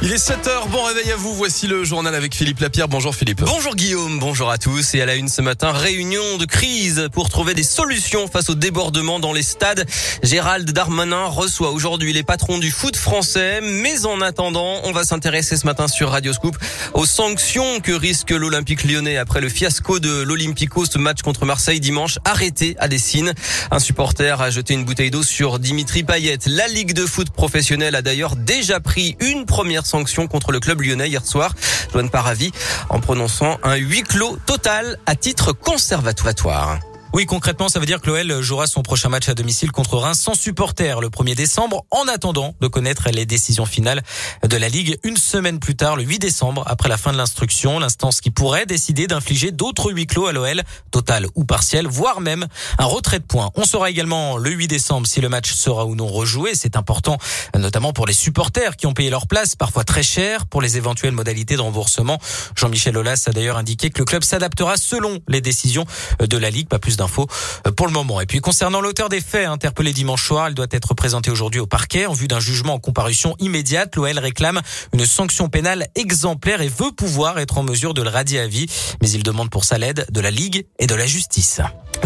[0.00, 2.86] Il est 7h, bon réveil à vous, voici le journal avec Philippe Lapierre.
[2.86, 3.42] Bonjour Philippe.
[3.42, 4.94] Bonjour Guillaume, bonjour à tous.
[4.94, 8.54] Et à la une ce matin, réunion de crise pour trouver des solutions face au
[8.54, 9.84] débordement dans les stades.
[10.22, 13.58] Gérald Darmanin reçoit aujourd'hui les patrons du foot français.
[13.60, 16.56] Mais en attendant, on va s'intéresser ce matin sur Radio Scoop
[16.94, 21.80] aux sanctions que risque l'Olympique lyonnais après le fiasco de l'Olympico, ce match contre Marseille
[21.80, 23.32] dimanche, arrêté à Dessine.
[23.72, 26.38] Un supporter a jeté une bouteille d'eau sur Dimitri Payet.
[26.46, 30.82] La Ligue de foot professionnelle a d'ailleurs déjà pris une première sanction contre le club
[30.82, 31.52] lyonnais hier soir.
[31.92, 32.52] Joanne Paravi
[32.90, 36.78] en prononçant un huis clos total à titre conservatoire.
[37.18, 40.20] Oui, concrètement, ça veut dire que l'OL jouera son prochain match à domicile contre Reims
[40.20, 44.04] sans supporter le 1er décembre, en attendant de connaître les décisions finales
[44.48, 47.80] de la Ligue une semaine plus tard, le 8 décembre, après la fin de l'instruction,
[47.80, 52.46] l'instance qui pourrait décider d'infliger d'autres huis clos à l'OL, total ou partiel, voire même
[52.78, 53.50] un retrait de points.
[53.56, 56.54] On saura également le 8 décembre si le match sera ou non rejoué.
[56.54, 57.18] C'est important,
[57.56, 61.10] notamment pour les supporters qui ont payé leur place, parfois très cher, pour les éventuelles
[61.10, 62.20] modalités de remboursement.
[62.54, 65.84] Jean-Michel Aulas a d'ailleurs indiqué que le club s'adaptera selon les décisions
[66.20, 66.68] de la Ligue.
[66.68, 68.20] Pas plus d'infos euh, pour le moment.
[68.20, 71.66] Et puis concernant l'auteur des faits interpellé dimanche soir, elle doit être présentée aujourd'hui au
[71.66, 73.96] parquet en vue d'un jugement en comparution immédiate.
[73.96, 74.60] L'OL réclame
[74.92, 78.66] une sanction pénale exemplaire et veut pouvoir être en mesure de le radier à vie,
[79.00, 81.60] mais il demande pour ça l'aide de la Ligue et de la justice.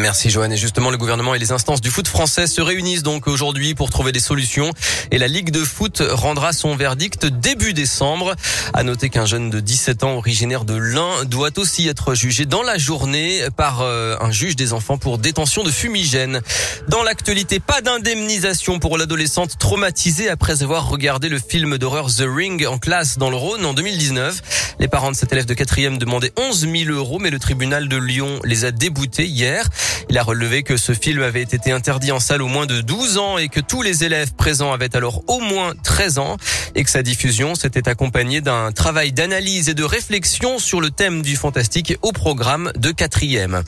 [0.00, 0.52] Merci Joanne.
[0.52, 3.90] Et justement, le gouvernement et les instances du foot français se réunissent donc aujourd'hui pour
[3.90, 4.70] trouver des solutions.
[5.10, 8.34] Et la Ligue de foot rendra son verdict début décembre.
[8.74, 12.62] À noter qu'un jeune de 17 ans originaire de l'Ain doit aussi être jugé dans
[12.62, 16.40] la journée par euh, un juge des enfants pour détention de fumigène.
[16.88, 22.66] Dans l'actualité, pas d'indemnisation pour l'adolescente traumatisée après avoir regardé le film d'horreur The Ring
[22.66, 24.74] en classe dans le Rhône en 2019.
[24.78, 27.96] Les parents de cet élève de quatrième demandaient 11 000 euros, mais le tribunal de
[27.96, 29.68] Lyon les a déboutés hier.
[30.08, 33.18] Il a relevé que ce film avait été interdit en salle au moins de 12
[33.18, 36.36] ans et que tous les élèves présents avaient alors au moins 13 ans
[36.74, 41.22] et que sa diffusion s'était accompagnée d'un travail d'analyse et de réflexion sur le thème
[41.22, 43.62] du fantastique au programme de quatrième.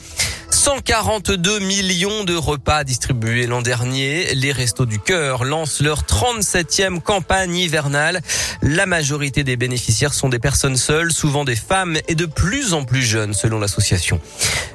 [0.69, 4.35] 142 millions de repas distribués l'an dernier.
[4.35, 8.21] Les Restos du Cœur lancent leur 37e campagne hivernale.
[8.61, 12.85] La majorité des bénéficiaires sont des personnes seules, souvent des femmes et de plus en
[12.85, 14.21] plus jeunes selon l'association.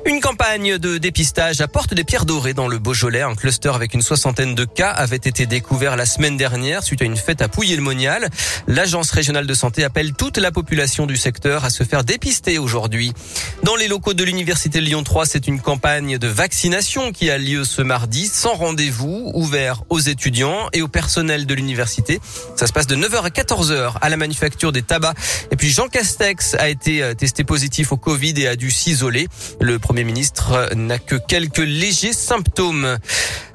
[0.07, 3.21] Une campagne de dépistage à Porte des Pierres Dorées dans le Beaujolais.
[3.21, 7.05] Un cluster avec une soixantaine de cas avait été découvert la semaine dernière suite à
[7.05, 8.29] une fête à Pouilly-le-Monial.
[8.65, 13.13] L'agence régionale de santé appelle toute la population du secteur à se faire dépister aujourd'hui.
[13.61, 17.65] Dans les locaux de l'université Lyon 3, c'est une campagne de vaccination qui a lieu
[17.65, 22.21] ce mardi sans rendez-vous, ouvert aux étudiants et au personnel de l'université.
[22.55, 25.17] Ça se passe de 9h à 14h à la manufacture des tabacs.
[25.51, 29.27] Et puis Jean Castex a été euh, testé positif au Covid et a dû s'isoler.
[29.59, 32.97] Le Premier ministre n'a que quelques légers symptômes.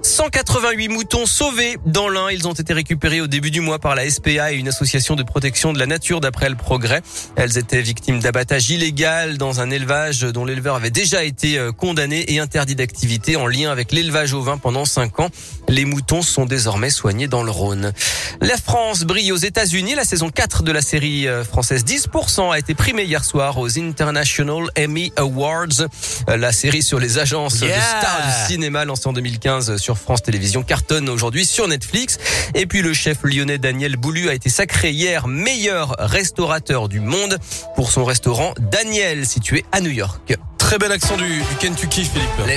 [0.02, 2.30] 188 moutons sauvés dans l'Ain.
[2.30, 5.24] Ils ont été récupérés au début du mois par la SPA et une association de
[5.24, 7.02] protection de la nature d'après le progrès.
[7.36, 12.24] Elles étaient victimes d'abattage illégal dans un élevage dont l'éleveur avait déjà été euh, condamné
[12.32, 15.30] et interdit d'activité en lien avec l'élevage au vin pendant 5 ans.
[15.68, 17.92] Les moutons sont désormais soignés dans le Rhône.
[18.40, 19.94] La France brille aux États-Unis.
[19.96, 23.78] La saison 4 de la série euh, française 10% a été primée hier soir aux
[23.78, 25.88] International Emmy Awards.
[26.28, 27.76] Euh, la série sur les agences Yeah.
[27.76, 32.18] de stars du cinéma lancée en 2015 sur France Télévisions cartonne aujourd'hui sur Netflix.
[32.54, 37.38] Et puis le chef lyonnais Daniel Boulu a été sacré hier meilleur restaurateur du monde
[37.76, 40.36] pour son restaurant Daniel situé à New York.
[40.58, 42.48] Très bel accent du, du Kentucky Philippe.